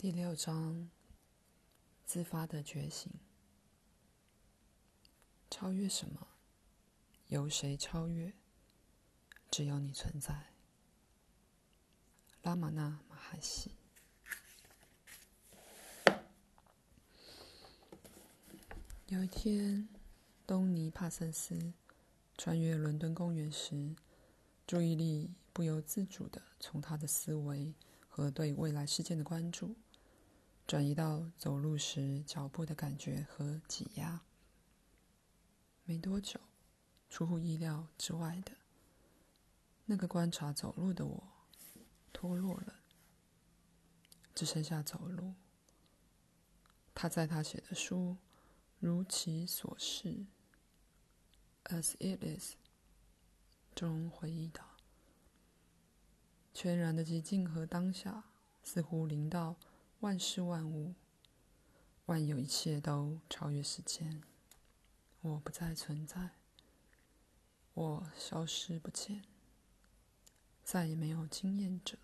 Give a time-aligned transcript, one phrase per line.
[0.00, 0.88] 第六章：
[2.06, 3.12] 自发的觉醒。
[5.50, 6.28] 超越什么？
[7.26, 8.32] 由谁超越？
[9.50, 10.52] 只有你存在。
[12.42, 13.72] 拉玛那马哈西。
[19.08, 19.88] 有一天，
[20.46, 21.72] 东尼·帕森斯
[22.36, 23.96] 穿越伦敦公园时，
[24.64, 27.74] 注意力不由自主地从他的思维
[28.08, 29.74] 和对未来事件的关注。
[30.68, 34.20] 转移到走路时脚步的感觉和挤压。
[35.84, 36.38] 没多久，
[37.08, 38.52] 出乎意料之外的，
[39.86, 41.24] 那个观察走路的我
[42.12, 42.80] 脱落了，
[44.34, 45.32] 只剩下走路。
[46.94, 48.18] 他在他写的书
[48.78, 50.08] 《如其所是》
[51.64, 52.56] （As It Is）
[53.74, 54.76] 中回忆道
[56.52, 58.24] ：“全然的寂静和当下，
[58.62, 59.56] 似乎临到。”
[60.00, 60.94] 万事万物，
[62.06, 64.22] 万有一切都超越时间。
[65.20, 66.30] 我不再存在，
[67.74, 69.24] 我消失不见，
[70.62, 71.98] 再也没有经验者。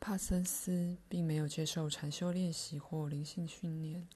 [0.00, 4.08] 帕森斯并没有接受禅修练习或灵性训练，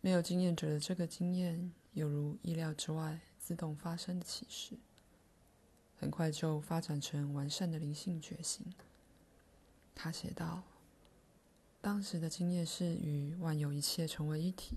[0.00, 4.78] 没有经验者的这个经验，犹如意料之外、自动发生的启示。
[6.00, 8.64] 很快就发展成完善的灵性觉醒。
[9.96, 10.62] 他写道
[11.82, 14.76] ：“当时的经验是与万有一切成为一体，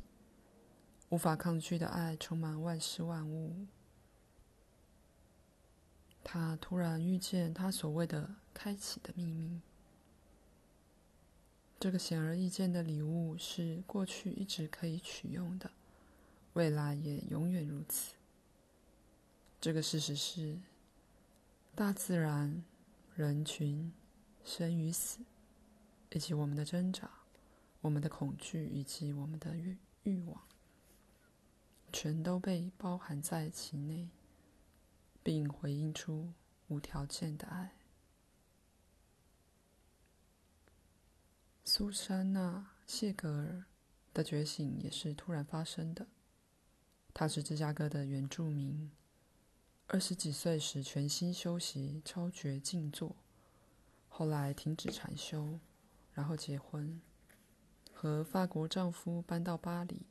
[1.09, 3.67] 无法抗拒的爱充满万事万物。
[6.23, 9.61] 他突然遇见他所谓的开启的秘密。
[11.79, 15.69] 这个显而易见的礼物是过去一直可以取用的，
[16.53, 18.15] 未来也永远如此。
[19.59, 20.57] 这个事实是。”
[21.73, 22.63] 大自然、
[23.15, 23.91] 人群、
[24.43, 25.19] 生与死，
[26.11, 27.09] 以及我们的挣扎、
[27.79, 30.43] 我们的恐惧以及我们的欲欲望，
[31.91, 34.09] 全都被包含在其内，
[35.23, 36.33] 并回应出
[36.67, 37.73] 无条件的爱。
[41.63, 43.63] 苏珊娜·谢格尔
[44.13, 46.05] 的觉醒也是突然发生的。
[47.13, 48.91] 她是芝加哥的原住民。
[49.93, 53.13] 二十几岁时，全心修习超觉静坐，
[54.07, 55.59] 后来停止禅修，
[56.13, 57.01] 然后结婚，
[57.91, 60.03] 和法国丈夫搬到巴黎。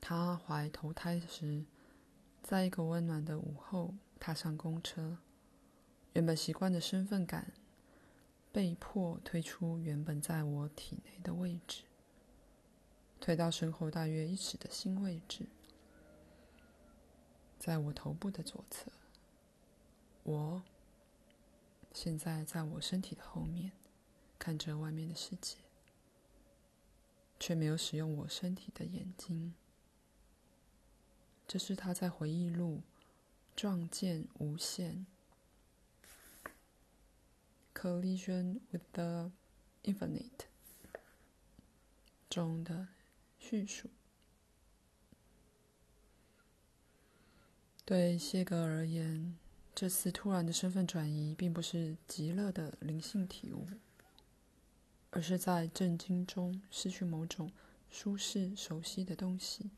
[0.00, 1.66] 她怀头胎时，
[2.42, 5.18] 在一个温暖的午后，踏上公车，
[6.14, 7.52] 原本习惯的身份感
[8.50, 11.84] 被迫推出原本在我体内的位置，
[13.20, 15.46] 推到身后大约一尺的新位置。
[17.58, 18.90] 在我头部的左侧，
[20.22, 20.62] 我
[21.92, 23.72] 现在在我身体的后面，
[24.38, 25.56] 看着外面的世界，
[27.40, 29.54] 却没有使用我身体的眼睛。
[31.48, 32.76] 这是他在回忆录
[33.56, 35.06] 《撞见无限》
[37.74, 39.32] （Collision with the
[39.82, 40.46] Infinite）
[42.30, 42.88] 中的
[43.38, 43.90] 叙述。
[47.88, 49.34] 对谢格而言，
[49.74, 53.66] 这次突然的身份转移并不是极乐的灵性体悟，
[55.08, 57.50] 而是在震惊中失去某种
[57.88, 59.70] 舒适、熟悉的东西。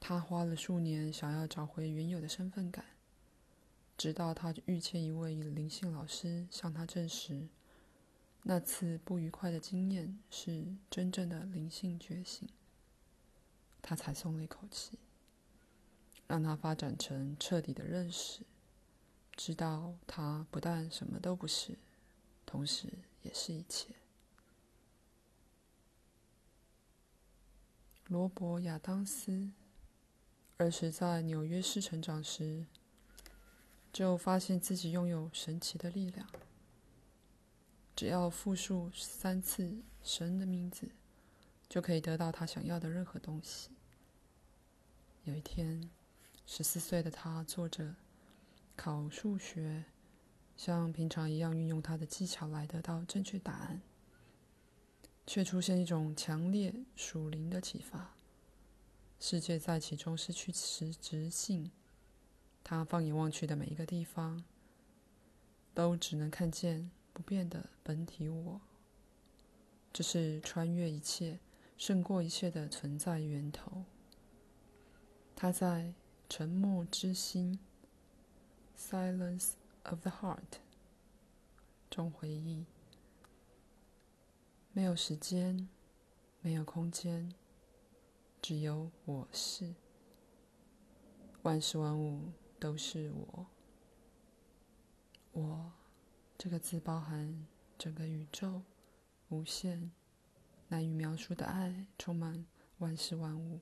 [0.00, 2.84] 他花了数年想要找回原有的身份感，
[3.96, 7.46] 直到他遇见一位灵性老师，向他证实
[8.42, 12.48] 那次不愉快的经验是真正的灵性觉醒，
[13.80, 14.98] 他才松了一口气。
[16.28, 18.42] 让他发展成彻底的认识，
[19.34, 21.76] 知道他不但什么都不是，
[22.44, 22.86] 同时
[23.22, 23.94] 也是一切。
[28.06, 29.50] 罗伯·亚当斯
[30.58, 32.66] 儿时在纽约市成长时，
[33.92, 36.28] 就发现自己拥有神奇的力量，
[37.96, 40.90] 只要复述三次神的名字，
[41.68, 43.70] 就可以得到他想要的任何东西。
[45.24, 45.90] 有一天，
[46.50, 47.94] 十四岁的他坐着
[48.74, 49.84] 考数学，
[50.56, 53.82] 像平常一样运用他的技巧来得到正确答案，
[55.26, 58.14] 却出现一种强烈属灵的启发。
[59.20, 61.70] 世界在其中失去实质性，
[62.64, 64.42] 他放眼望去的每一个地方，
[65.74, 68.60] 都只能看见不变的本体我。
[69.92, 71.40] 这是穿越一切、
[71.76, 73.84] 胜过一切的存在源头。
[75.36, 75.92] 他在。
[76.28, 77.58] 沉默之心
[78.76, 79.52] （Silence
[79.84, 80.58] of the Heart）
[81.88, 82.66] 中回忆。
[84.72, 85.68] 没有时间，
[86.42, 87.32] 没有空间，
[88.42, 89.74] 只有我是。
[91.42, 92.30] 万事万物
[92.60, 93.46] 都是我。
[95.32, 95.72] 我
[96.36, 97.46] 这个字包含
[97.78, 98.60] 整个宇宙，
[99.30, 99.90] 无限、
[100.68, 102.44] 难以描述的爱，充满
[102.78, 103.60] 万事万物。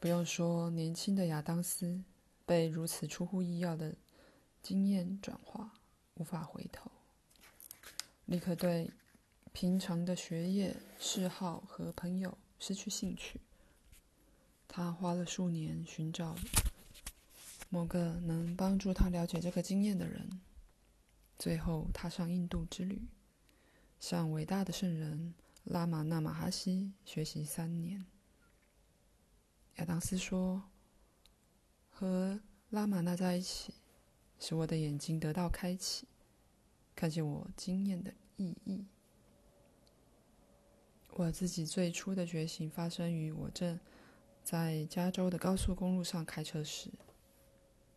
[0.00, 2.02] 不用说，年轻的亚当斯
[2.46, 3.94] 被如此出乎意料的
[4.62, 5.74] 经验转化，
[6.14, 6.90] 无法回头。
[8.24, 8.90] 立刻对
[9.52, 13.40] 平常的学业、嗜好和朋友失去兴趣。
[14.66, 16.34] 他花了数年寻找
[17.68, 20.40] 某个能帮助他了解这个经验的人，
[21.38, 23.02] 最后踏上印度之旅，
[23.98, 28.06] 向伟大的圣人拉玛那玛哈西学习三年。
[29.80, 30.62] 亚当斯说
[31.88, 32.38] ：“和
[32.68, 33.72] 拉玛那在一起，
[34.38, 36.06] 使我的眼睛得到开启。”
[36.94, 38.84] 看见我经验的意义。
[41.14, 43.80] 我自己最初的觉醒发生于我正
[44.44, 46.90] 在加州的高速公路上开车时，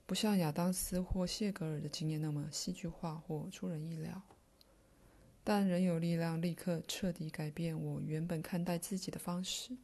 [0.05, 4.21] 不像亚当斯或谢格尔的经验那么戏剧化或出人意料，
[5.43, 9.75] 但仍有力量立刻彻底改变我原本看待自己的方式。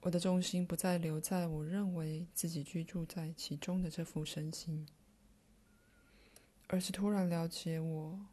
[0.00, 4.86] 我的重心不再留在我认为自己居住在其中的这副身心。
[6.68, 8.26] 而是突然了解我，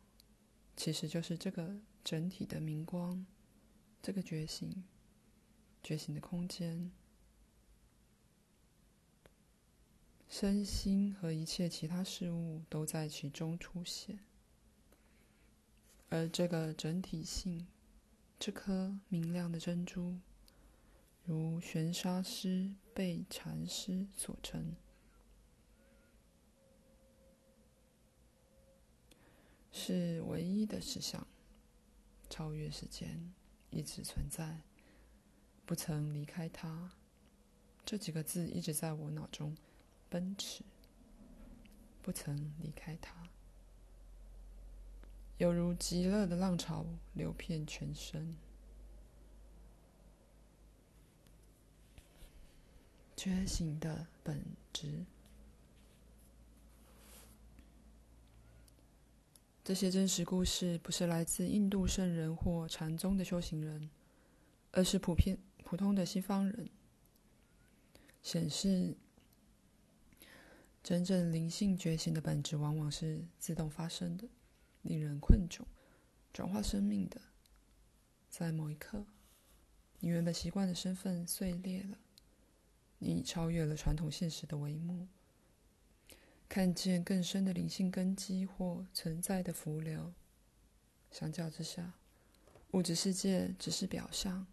[0.75, 3.25] 其实就是这个整体的明光，
[4.01, 4.83] 这个觉醒，
[5.81, 6.91] 觉醒的空间，
[10.27, 14.19] 身心和一切其他事物都在其中出现。
[16.09, 17.65] 而这个整体性，
[18.37, 20.19] 这颗明亮的珍珠，
[21.27, 24.75] 如玄沙师被禅师所称。
[29.71, 31.25] 是唯一的实相，
[32.29, 33.33] 超越时间，
[33.71, 34.61] 一直存在，
[35.65, 36.91] 不曾离开它。
[37.83, 39.57] 这几个字一直在我脑中
[40.09, 40.63] 奔驰，
[42.03, 43.27] 不曾离开它，
[45.39, 48.35] 犹如极乐的浪潮流遍全身。
[53.25, 54.39] 觉醒的本
[54.71, 55.03] 质。
[59.63, 63.89] 这些真实故事不是来自印度圣人或禅宗的修行人，
[64.69, 66.69] 而是普遍普通的西方人。
[68.21, 68.95] 显示
[70.83, 74.27] 真正灵性觉醒的本质，往往是自动发生的，
[74.83, 75.63] 令人困窘，
[76.31, 77.19] 转化生命的。
[78.29, 79.03] 在某一刻，
[79.99, 81.97] 你原本习惯的身份碎裂了，
[82.99, 85.07] 你超越了传统现实的帷幕。
[86.47, 90.13] 看见更深的灵性根基或存在的浮流。
[91.11, 91.93] 相较之下，
[92.71, 94.45] 物质世界只是表象。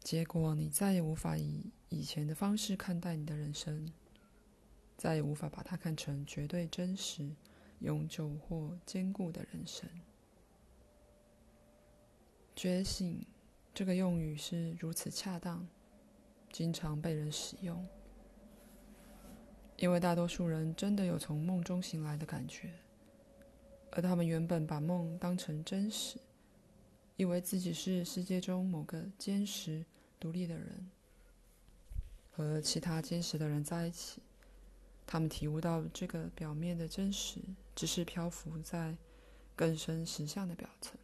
[0.00, 3.92] 结果，你再也无法以以前的方式看待你的人生，
[4.96, 7.34] 再也无法把它看成绝对真实、
[7.80, 9.88] 永久或坚固的人生。
[12.54, 13.24] 觉醒
[13.72, 15.66] 这个用语是如此恰当，
[16.52, 17.86] 经常被人使用。
[19.76, 22.72] 因为大多数人真的有从梦中醒来的感觉，
[23.92, 26.18] 而他们原本把梦当成真实，
[27.16, 29.84] 以为自己是世界中某个坚实、
[30.18, 30.90] 独立的人，
[32.32, 34.20] 和其他坚实的人在一起。
[35.06, 37.40] 他们体悟到这个表面的真实，
[37.74, 38.96] 只是漂浮在
[39.54, 40.98] 更深实相的表层，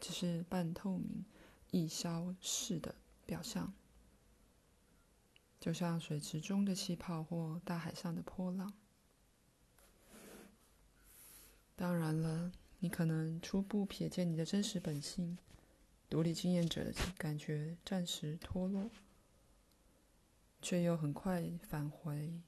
[0.00, 1.24] 只是半透明、
[1.70, 2.94] 易消逝的
[3.26, 3.72] 表象。
[5.58, 8.72] 就像水池中的气泡或大海上的波浪。
[11.74, 15.36] 当然了，你可能初步瞥见你的真实本性，
[16.08, 18.90] 独立经验者的感觉暂时脱落，
[20.62, 22.40] 却又很快返回，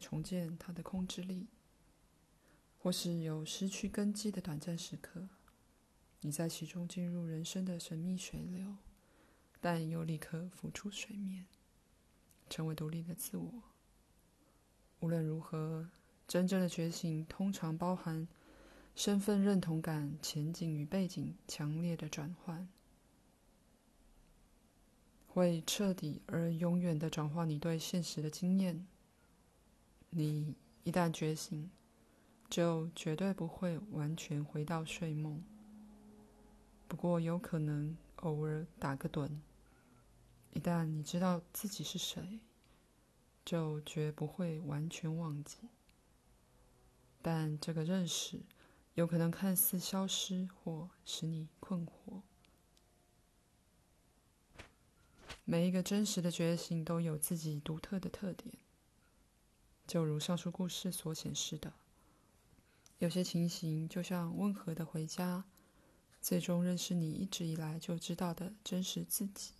[0.00, 1.46] 重建它的控制力，
[2.78, 5.28] 或是有失去根基的短暂时刻，
[6.22, 8.76] 你在其中进入人生的神秘水流，
[9.60, 11.46] 但又立刻浮出水面。
[12.52, 13.50] 成为独立的自我。
[15.00, 15.88] 无论如何，
[16.28, 18.28] 真正的觉醒通常包含
[18.94, 22.68] 身份认同感、前景与背景强烈的转换，
[25.26, 28.86] 会彻底而永远的转化你对现实的经验。
[30.10, 30.54] 你
[30.84, 31.70] 一旦觉醒，
[32.50, 35.42] 就绝对不会完全回到睡梦。
[36.86, 39.30] 不过，有可能偶尔打个盹。
[40.52, 42.40] 一旦你知道自己是谁，
[43.44, 45.56] 就绝不会完全忘记。
[47.20, 48.42] 但这个认识
[48.94, 52.22] 有可能看似消失，或使你困惑。
[55.44, 58.54] 每一个真实的觉醒都有自己独特的特点，
[59.86, 61.72] 就如上述故事所显示的。
[62.98, 65.44] 有些情形就像温和的回家，
[66.20, 69.54] 最终认识你一直以来就知道的真实自己；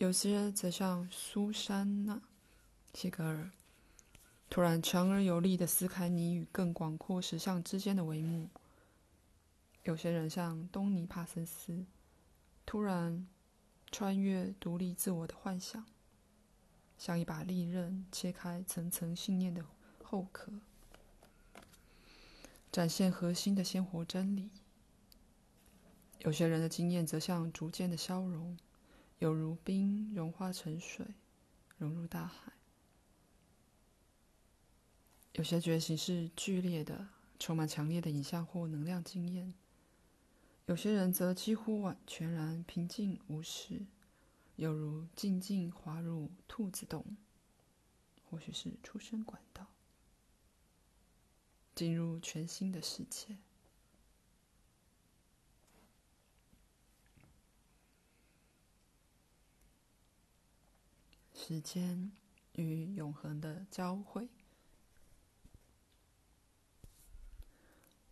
[0.00, 2.14] 有些人则像苏珊娜·
[2.94, 3.50] 谢格尔，
[4.48, 8.48] 突然强而有力地撕开你与更广阔实相之间的帷幕；
[9.82, 11.84] 有些人像东尼·帕森斯，
[12.64, 13.28] 突然
[13.92, 15.84] 穿越独立自我的幻想，
[16.96, 19.62] 像一把利刃切开层层信念的
[20.02, 20.50] 后壳。
[22.72, 24.48] 展现核心的鲜活真理。
[26.20, 28.56] 有些人的经验则像逐渐的消融，
[29.20, 31.06] 有如冰融化成水，
[31.76, 32.54] 融入大海。
[35.34, 37.06] 有些觉醒是剧烈的，
[37.38, 39.52] 充满强烈的影像或能量经验。
[40.64, 43.84] 有些人则几乎完全然平静无事，
[44.56, 47.04] 犹如静静滑入兔子洞，
[48.30, 49.66] 或许是出生管道。
[51.74, 53.36] 进入全新的世界。
[61.42, 62.12] 时间
[62.52, 64.28] 与永恒的交汇，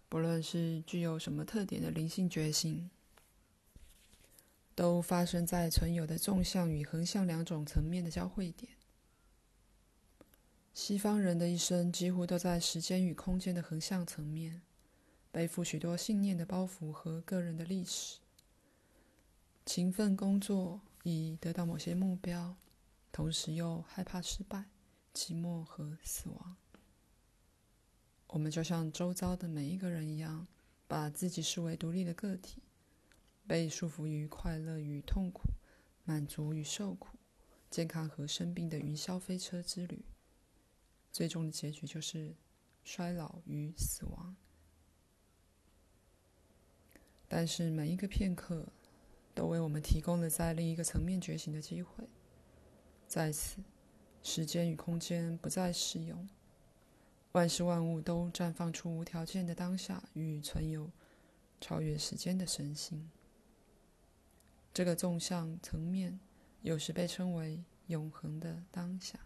[0.08, 2.90] 不论是具有什么特点的灵性觉醒，
[4.75, 8.73] 都发生在存有的纵向与横向两种层面的交汇点。
[10.73, 14.62] 西方人的一生几乎都在时间与空间的横向层面，
[15.30, 18.18] 背负许多信念的包袱和个人的历史。
[19.64, 22.56] 勤奋工作以得到某些目标，
[23.10, 24.66] 同时又害怕失败、
[25.12, 26.56] 寂寞和死亡。
[28.28, 30.46] 我们就像周遭的每一个人一样，
[30.86, 32.62] 把自己视为独立的个体，
[33.46, 35.44] 被束缚于快乐与痛苦、
[36.04, 37.16] 满足与受苦、
[37.70, 40.04] 健康和生病的云霄飞车之旅。
[41.10, 42.34] 最终的结局就是
[42.84, 44.36] 衰老与死亡。
[47.26, 48.66] 但是每一个片刻
[49.34, 52.08] 都为我们提供了在另一个层面觉醒的机会。
[53.08, 53.62] 在此，
[54.22, 56.28] 时间与空间不再适用，
[57.32, 60.90] 万事万物都绽放出无条件的当下与存有
[61.58, 63.10] 超越时间的神性。
[64.74, 66.20] 这个纵向层面
[66.60, 69.18] 有时被称为永恒的当下。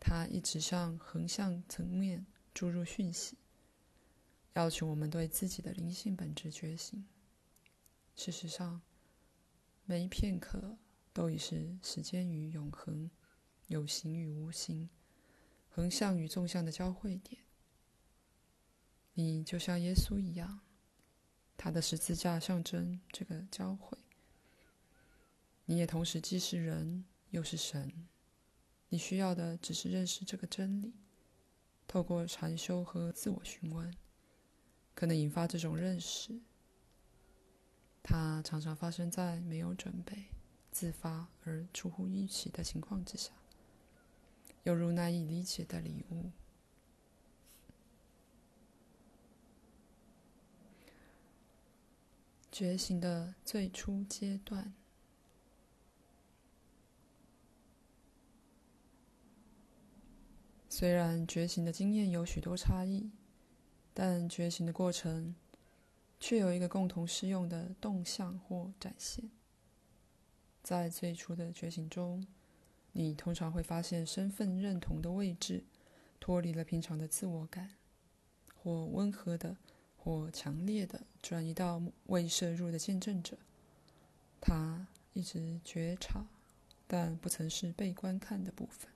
[0.00, 3.36] 它一直向横向层面注入讯息，
[4.54, 7.06] 要求我们对自己的灵性本质觉醒。
[8.16, 8.80] 事实上，
[9.90, 10.76] 每一片刻
[11.14, 13.10] 都已是时间与永恒、
[13.68, 14.90] 有形与无形、
[15.70, 17.40] 横向与纵向的交汇点。
[19.14, 20.60] 你就像耶稣一样，
[21.56, 23.96] 他的十字架象征这个交汇。
[25.64, 28.06] 你也同时既是人，又是神。
[28.90, 30.92] 你需要的只是认识这个真理，
[31.86, 33.90] 透过禅修和自我询问，
[34.94, 36.42] 可能引发这种认识。
[38.02, 40.26] 它常常发生在没有准备、
[40.70, 43.32] 自发而出乎预期的情况之下，
[44.62, 46.30] 犹如难以理解的礼物。
[52.50, 54.74] 觉醒的最初阶段。
[60.68, 63.10] 虽然觉醒的经验有许多差异，
[63.92, 65.34] 但觉醒的过程
[66.20, 69.30] 却有一个共同适用的动向或展现。
[70.62, 72.26] 在最初的觉醒中，
[72.92, 75.64] 你通常会发现身份认同的位置
[76.20, 77.76] 脱离了平常的自我感，
[78.54, 79.56] 或温和的，
[79.96, 83.38] 或强烈的转移到未摄入的见证者。
[84.40, 86.26] 他一直觉察，
[86.86, 88.90] 但不曾是被观看的部分。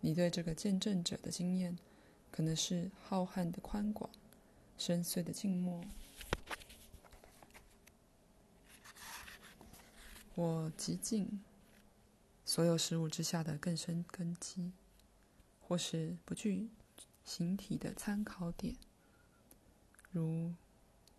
[0.00, 1.76] 你对这个见证者的经验，
[2.30, 4.08] 可能是浩瀚的宽广、
[4.78, 5.84] 深邃的静默，
[10.34, 11.42] 或极静，
[12.44, 14.72] 所有事物之下的更深根基，
[15.60, 16.70] 或是不具
[17.24, 18.76] 形体的参考点，
[20.12, 20.54] 如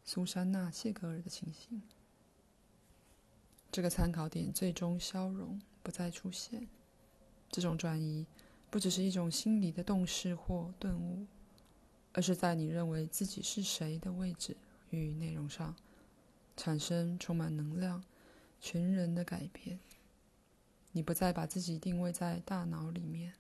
[0.04, 1.84] 苏珊娜·谢格尔的情形。
[3.72, 6.68] 这个参考点最终消融，不再出现。
[7.52, 8.26] 这种转移。
[8.72, 11.26] 不只是一种心理的动势或顿悟，
[12.14, 14.58] 而是在你认为自己是谁的位置
[14.90, 15.76] 与内容上，
[16.58, 18.04] 产生充满能量、
[18.60, 19.80] 全人的改变。
[20.92, 23.34] 你不再把自己定位在大脑里面。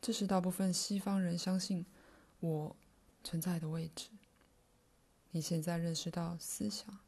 [0.00, 1.84] 这是大部分西方人相信
[2.38, 2.76] 我
[3.24, 4.08] 存在的位置。
[5.32, 7.00] 你现在认识到思想、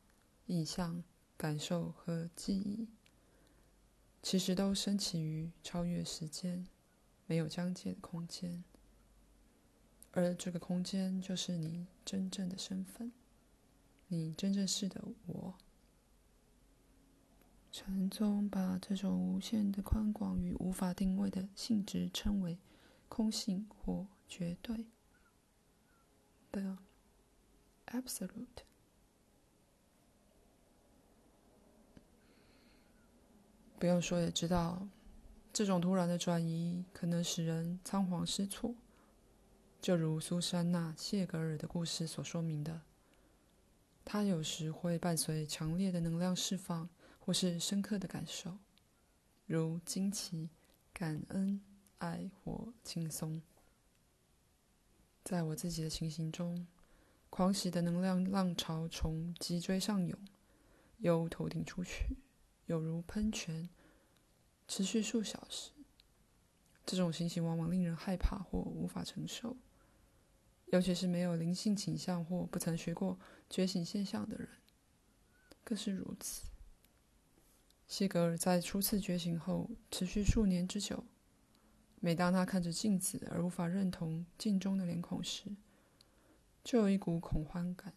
[0.46, 1.02] 意象、
[1.36, 2.88] 感受和记忆，
[4.20, 6.66] 其实都升起于超越时间、
[7.26, 8.64] 没有疆界的空间，
[10.12, 13.12] 而这个空间就是你真正的身份，
[14.08, 15.54] 你真正是的我。
[17.72, 22.58] 禅宗把这种无限的宽广与无法定位的性质称为
[23.08, 24.86] 空性或绝对
[26.50, 26.78] 的
[27.86, 28.64] Absolute。
[33.78, 34.88] 不用说也知道，
[35.52, 38.74] 这种突然的转移可能使人仓皇失措，
[39.80, 42.82] 就如苏珊娜·谢格尔的故事所说明的。
[44.04, 48.58] 她有时会伴随强烈的能量释放，或是深刻的感受，
[49.46, 50.50] 如惊奇、
[50.92, 51.62] 感恩、
[51.98, 53.40] 爱或轻松。
[55.24, 56.66] 在我自己的情形中，
[57.30, 60.18] 狂喜的能量浪潮从脊椎上涌，
[60.98, 62.16] 由头顶出去。
[62.66, 63.68] 有如喷泉，
[64.68, 65.70] 持续数小时。
[66.84, 69.56] 这种情形往往令人害怕或无法承受，
[70.70, 74.48] 尤其是没有灵性倾向或不曾学过觉醒现象的人，
[75.62, 76.46] 更是如此。
[77.86, 81.04] 谢格尔在初次觉醒后，持续数年之久。
[81.98, 85.56] 每当他看着镜子而无法认同镜中的脸孔时，
[86.62, 87.92] 就有一股恐慌感。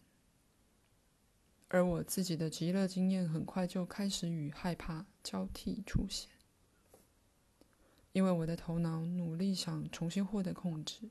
[1.68, 6.28] 而我自己的极乐经验很快就开始与害怕交替出现，
[8.12, 11.08] 因为我的头脑努力想重新获得控制，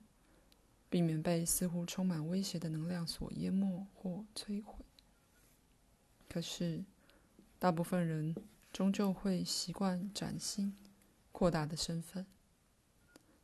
[0.94, 4.86] 避免被似乎充满威胁的能量所淹没或摧毁。
[6.30, 6.84] 可是，
[7.58, 8.36] 大部分人
[8.72, 10.78] 终究会习惯崭新、
[11.32, 12.28] 扩大的身份，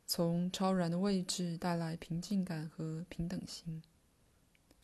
[0.06, 3.82] 从超然的位置带来平静感和平等心。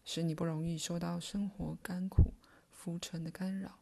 [0.05, 2.33] 使你不容易受到生活甘苦、
[2.73, 3.79] 浮沉的干扰。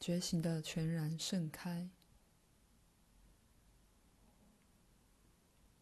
[0.00, 1.88] 觉醒的全然盛开，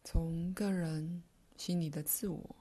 [0.03, 1.23] 从个人
[1.57, 2.55] 心里的自我，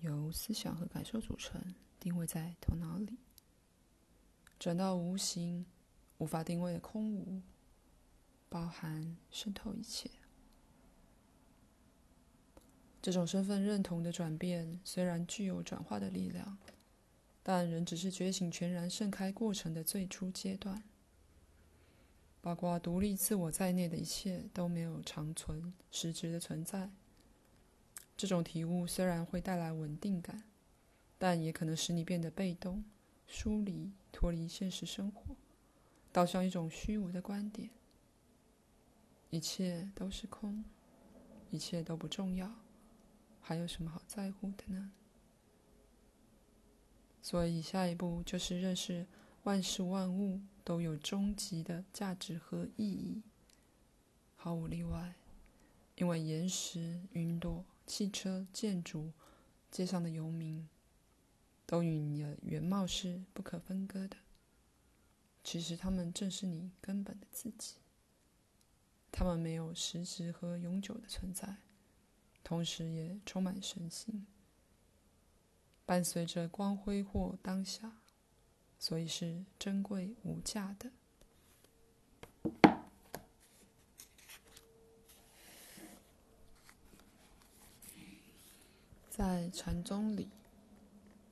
[0.00, 3.16] 由思想和感受组成，定位在头脑里，
[4.58, 5.64] 转到无形、
[6.18, 7.40] 无法定位的空无。
[8.48, 10.08] 包含渗透一切。
[13.02, 16.56] 这种身份认同的转变虽然具有转化的力量，
[17.48, 20.82] 但仍只是觉醒全然盛开过程的最初阶段。
[22.40, 26.90] 包括独立自我在内的一切都没有长存实质的存在。
[28.16, 30.42] 这种体悟虽然会带来稳定感，
[31.18, 32.84] 但也可能使你变得被动、
[33.28, 35.36] 疏离、脱离现实生活，
[36.10, 37.70] 导向一种虚无的观点。
[39.30, 40.64] 一切都是空，
[41.52, 42.52] 一切都不重要，
[43.40, 44.90] 还有什么好在乎的呢？
[47.26, 49.04] 所以下一步就是认识
[49.42, 53.20] 万事万物都有终极的价值和意义，
[54.36, 55.16] 毫无例外，
[55.96, 59.10] 因为岩石、云朵、汽车、建筑、
[59.72, 60.68] 街上的游民，
[61.66, 64.16] 都与你的原貌是不可分割的。
[65.42, 67.74] 其实他们正是你根本的自己。
[69.10, 71.56] 他们没有实质和永久的存在，
[72.44, 74.24] 同时也充满神性，
[75.86, 77.92] 伴随着光辉或当下，
[78.76, 80.90] 所以是珍贵无价的。
[89.08, 90.24] 在禅宗里，《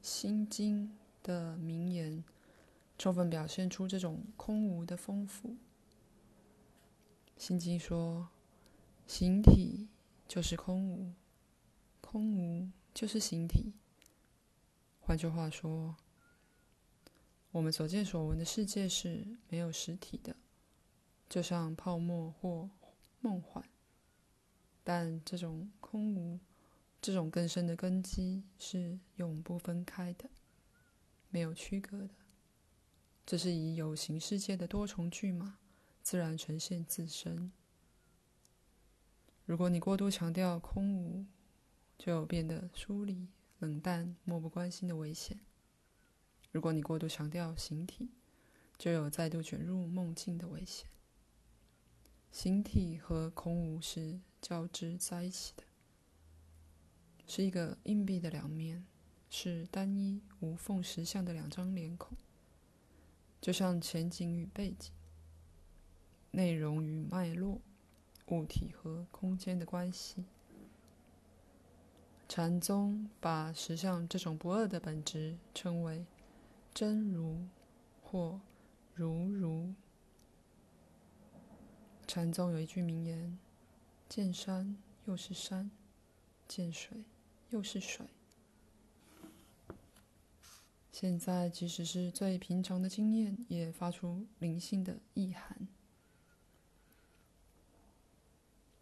[0.00, 0.88] 心经》
[1.22, 2.24] 的名言
[2.96, 5.56] 充分表现出这种空无的丰富。
[7.36, 8.28] 心经说
[9.06, 9.88] ：“形体
[10.26, 11.12] 就是空无，
[12.00, 13.74] 空无就是形体。
[15.06, 15.94] 换句话说，
[17.50, 20.34] 我们所见所闻的世界是没有实体的，
[21.28, 22.70] 就像泡沫或
[23.20, 23.62] 梦幻。
[24.82, 26.40] 但这种空无，
[27.02, 30.30] 这种更深的根基是永不分开的，
[31.28, 32.10] 没有区隔的。
[33.26, 35.58] 这是以有形世界的多重巨码。”
[36.02, 37.50] 自然呈现自身。
[39.46, 41.24] 如果你过度强调空无，
[41.96, 43.26] 就变得疏离、
[43.64, 45.38] 冷淡、漠不关心的危险；
[46.52, 48.10] 如果你过度强调形体，
[48.76, 50.86] 就有再度卷入梦境的危险。
[52.30, 55.62] 形体和空无是交织在一起的，
[57.26, 58.84] 是一个硬币的两面，
[59.30, 62.18] 是单一无缝实相的两张脸孔，
[63.40, 64.92] 就像前景与背景、
[66.32, 67.62] 内容与脉络、
[68.26, 70.26] 物体和空间的关系。
[72.36, 76.04] 禅宗把实相这种不二的本质称为
[76.74, 77.46] 真如
[78.02, 78.40] 或
[78.92, 79.72] 如如。
[82.08, 83.38] 禅宗有一句名言
[84.10, 85.70] ：“见山又是山，
[86.48, 87.04] 见水
[87.50, 88.04] 又是水。”
[90.90, 95.68] 现在，即使是最平常的经验，也发出灵性的意涵。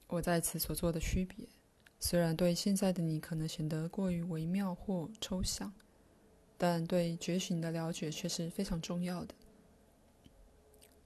[0.07, 1.47] 我在此所做的区别。
[2.05, 5.73] 虽然对现在的你可能显得过于微妙或抽象，
[6.59, 9.33] 但对觉醒的了解却是非常重要的。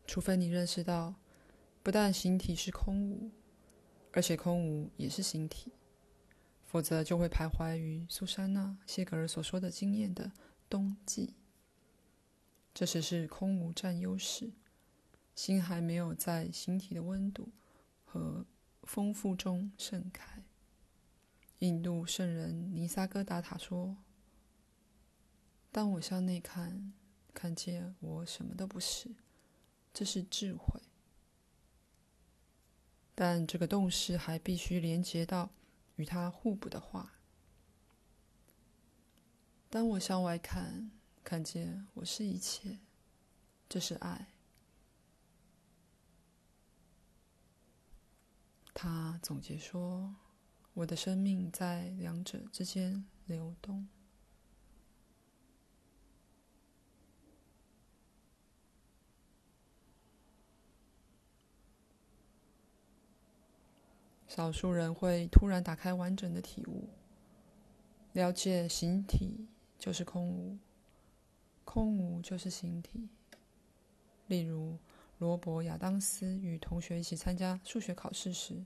[0.07, 1.15] 除非你认识到，
[1.83, 3.31] 不但形体是空无，
[4.11, 5.71] 而且空无也是形体，
[6.65, 10.33] 否则就会徘徊于苏珊娜·谢格尔所说的经验的
[10.71, 11.35] 冬季。
[12.73, 14.51] 这时是空无占优势，
[15.35, 17.51] 心还没有在形体的温度
[18.07, 18.47] 和
[18.85, 20.46] 丰富中盛开。
[21.61, 23.97] 印度圣人尼萨哥达塔说
[25.73, 26.93] ：“当我向内看，
[27.33, 29.17] 看见我什么都不是，
[29.95, 30.83] 这是智慧。
[33.15, 35.51] 但这个洞视还必须连接到
[35.95, 37.15] 与它互补的话。
[39.71, 40.91] 当我向外看，
[41.25, 42.81] 看见我是一切，
[43.67, 44.35] 这是爱。”
[48.75, 50.15] 他总结说。
[50.77, 53.89] 我的生命在两者之间流动。
[64.29, 66.91] 少数人会突然打开完整的体悟，
[68.13, 70.59] 了解形体就是空无，
[71.65, 73.09] 空无就是形体。
[74.27, 74.77] 例如，
[75.17, 78.63] 罗伯·亚当斯与同学一起参加数学考试时。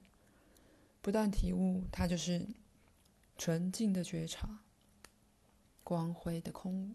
[1.03, 2.47] 不但体悟，它就是
[3.39, 4.61] 纯净的觉察，
[5.83, 6.95] 光辉的空，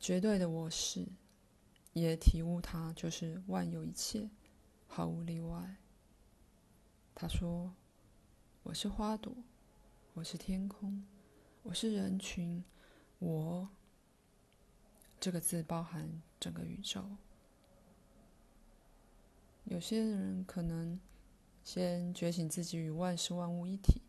[0.00, 1.06] 绝对的我是，
[1.92, 4.28] 也体悟它就是万有一切，
[4.88, 5.76] 毫无例外。
[7.14, 7.72] 他说
[8.64, 9.32] ：“我是花朵，
[10.14, 11.06] 我是天空，
[11.62, 12.64] 我是人群，
[13.20, 13.68] 我。”
[15.20, 17.04] 这个字包含整个宇宙。
[19.62, 20.98] 有些人可能。
[21.66, 24.00] 先觉醒自己与万事万物一体，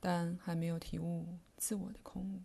[0.00, 2.42] 但还没有体悟自我的空。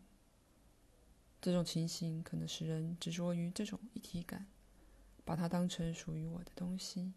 [1.41, 4.45] 这种情形可能使人执着于这种一体感，
[5.23, 7.13] 把它当成属于我的东西。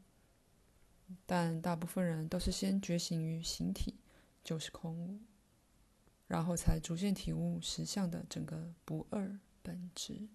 [1.26, 3.96] 但大部分人都是先觉醒于形体
[4.44, 5.20] 就是空，
[6.28, 10.28] 然后才逐渐体悟实相的整个不二本质。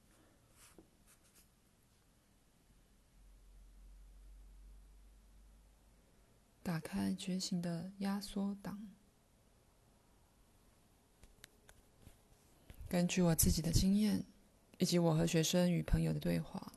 [6.71, 8.88] 打开觉醒的压缩档。
[12.88, 14.23] 根据我自己的经验，
[14.77, 16.71] 以及我和学生与朋友的对话，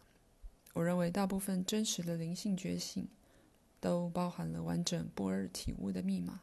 [0.72, 3.07] 我认为大部分真实的灵性觉醒，
[3.78, 6.40] 都包含了完整不二体悟的密码。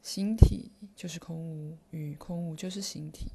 [0.00, 3.26] 形体就是空无，与空无就是形体。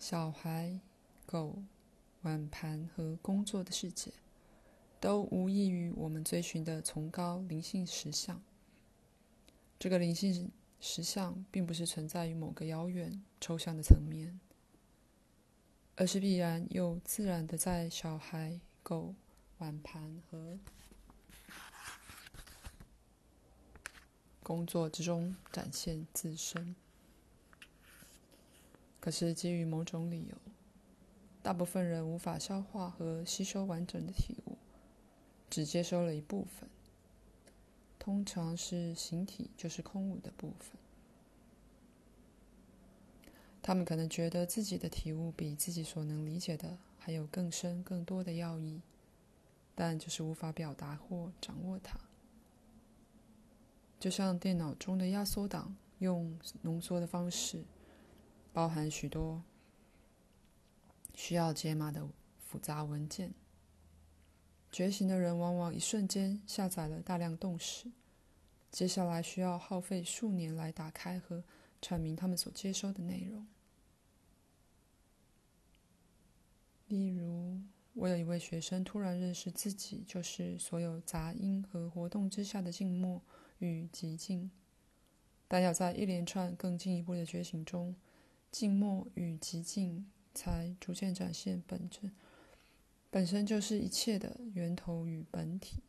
[0.00, 0.80] 小孩、
[1.24, 1.62] 狗、
[2.22, 4.12] 碗盘和工作的世界。
[5.00, 8.40] 都无异于我们追寻的崇高灵性实相。
[9.78, 14.38] 这个灵性实相并不是存在于某个遥远抽象的层面，
[15.96, 19.14] 而是必然又自然的在小孩、狗、
[19.56, 20.58] 碗盘和
[24.42, 26.76] 工作之中展现自身。
[29.00, 30.36] 可是基于某种理由，
[31.42, 34.58] 大部分人无法消化和吸收完整的体悟。
[35.50, 36.70] 只接收了一部分，
[37.98, 40.78] 通常是形体就是空无的部分。
[43.60, 48.80] 他们可能觉得自己的体悟比自己所能理解的还有更深更多的要义，
[49.74, 51.98] 但就是无法表达或掌握它。
[53.98, 57.62] 就像电脑中的压缩档，用浓缩的方式，
[58.52, 59.42] 包含许多
[61.14, 62.08] 需要解码的
[62.38, 63.34] 复杂文件。
[64.72, 67.90] 觉醒的人往往一瞬间下载了大量洞识，
[68.70, 71.42] 接下来需要耗费数年来打开和
[71.82, 73.46] 阐明他们所接收的内容。
[76.86, 77.60] 例如，
[77.94, 83.20] 我有一位学生突然认识自己就是所有杂音和活动之下的静默
[83.58, 84.50] 与寂静，
[85.48, 87.94] 但要在一连串更进一步的觉醒中，
[88.52, 92.10] 静默与寂静才逐渐展现本质，
[93.10, 95.82] 本身就是一切的源头与本体。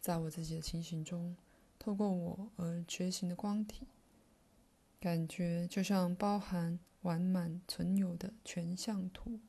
[0.00, 1.36] 在我自己的情形中，
[1.78, 3.86] 透过我而觉醒的光体，
[5.00, 9.40] 感觉就像包含完满存有的全像图。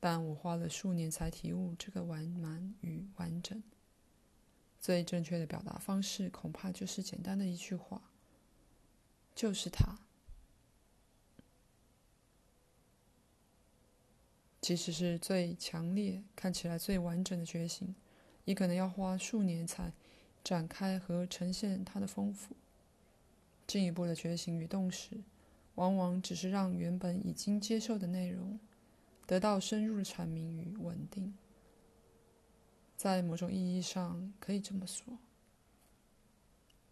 [0.00, 3.62] 但我花了数年才体悟这个完满与完整。
[4.80, 8.10] 最正确的表达方式，恐怕就是简单的一句话：
[9.34, 10.03] 就是它。
[14.64, 17.94] 即使是最强烈、看起来最完整的觉醒，
[18.46, 19.92] 也可能要花数年才
[20.42, 22.56] 展开和呈现它的丰富。
[23.66, 25.22] 进一步的觉醒与洞识，
[25.74, 28.58] 往往只是让原本已经接受的内容。
[29.26, 31.34] 得到深入的阐明与稳定，
[32.96, 35.18] 在某种意义上可以这么说：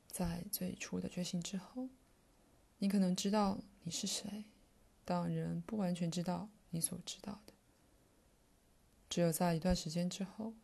[0.08, 1.88] 在最初的觉醒之后，
[2.76, 4.44] 你可能知道你是谁，
[5.06, 7.51] 但仍不完全知道你所知道的。
[9.12, 10.55] 只有在一段时间之后，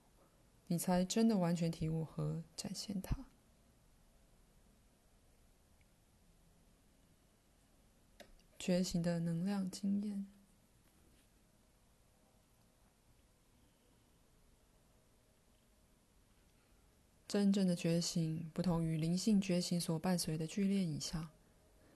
[0.68, 3.26] 你才真的完全体悟和展现它。
[8.58, 10.26] 觉醒的能量经验。
[17.26, 21.28] 真正的觉醒，不同于灵性觉醒所伴随的剧烈影像、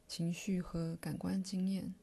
[0.06, 1.94] 情绪和感官经验。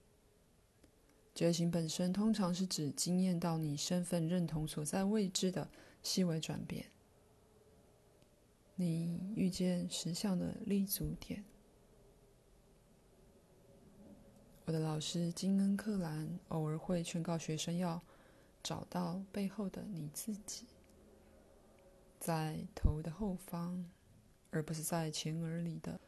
[1.40, 5.70] 觉醒本身通常是指经验到你身份认同所在位置的
[6.04, 6.92] 细微转变。
[8.76, 11.46] 你遇见实相的立足点。
[14.66, 18.04] 我的老师金恩·克兰偶尔会劝告学生要
[18.62, 20.66] 找到背后的你自己。
[22.20, 23.90] 在头的后方，
[24.50, 26.02] 而不是在前额里的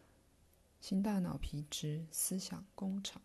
[0.81, 3.21] 新大脑皮质思想工厂。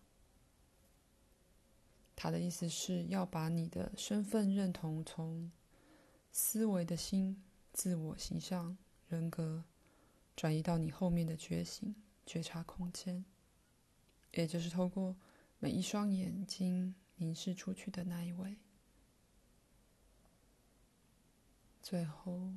[2.16, 5.52] 他的意思是要把你的身份认同从
[6.32, 7.40] 思维的心、
[7.72, 8.76] 自我形象、
[9.06, 9.62] 人格，
[10.34, 13.24] 转移到你后面的觉醒、觉察空间，
[14.32, 15.14] 也就是透过
[15.60, 18.56] 每一双眼睛凝视出去的那一位。
[21.82, 22.50] 最后。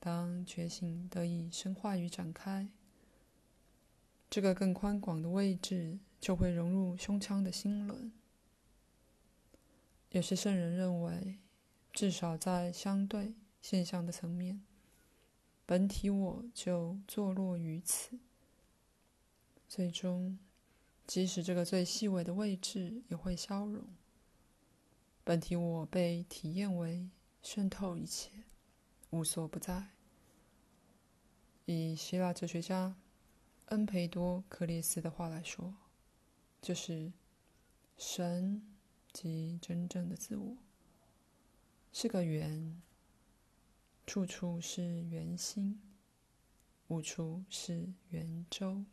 [0.00, 2.68] 当觉醒得以深化与展开，
[4.28, 8.12] 这个更宽广的位置就会融入胸腔的心轮。
[10.14, 11.40] 有些圣人认为，
[11.92, 14.62] 至少在相对现象的层面，
[15.66, 18.20] 本体我就坐落于此。
[19.68, 20.38] 最终，
[21.04, 23.82] 即使这个最细微的位置也会消融，
[25.24, 27.10] 本体我被体验为
[27.42, 28.30] 渗透一切，
[29.10, 29.88] 无所不在。
[31.64, 32.94] 以希腊哲学家
[33.64, 35.74] 恩培多·克列斯的话来说，
[36.62, 37.12] 就是
[37.98, 38.62] 神
[39.14, 40.56] 即真正的自我，
[41.92, 42.82] 是个圆，
[44.04, 45.80] 处处是圆心，
[46.88, 48.84] 无处是圆周。